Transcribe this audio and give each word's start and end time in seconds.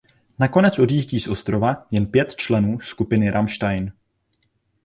Nakonec 0.39 0.79
odjíždí 0.81 1.19
z 1.19 1.27
ostrova 1.27 1.85
jen 1.91 2.05
pět 2.05 2.35
členů 2.35 2.79
skupiny 2.79 3.29
Rammstein. 3.31 3.93